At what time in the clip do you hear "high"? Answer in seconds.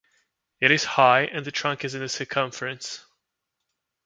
0.83-1.25